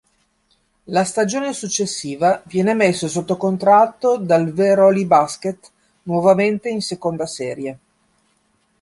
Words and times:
La 0.85 1.03
stagione 1.03 1.53
successiva 1.53 2.41
viene 2.47 2.73
messo 2.73 3.07
sotto 3.07 3.37
contratto 3.37 4.17
dal 4.17 4.51
Veroli 4.51 5.05
Basket, 5.05 5.59
nuovamente 6.05 6.69
in 6.69 6.81
seconda 6.81 7.27
serie. 7.27 7.79